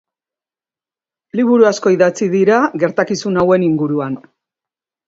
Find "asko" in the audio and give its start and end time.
1.73-1.93